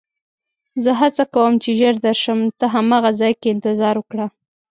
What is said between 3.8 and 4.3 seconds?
وکړه.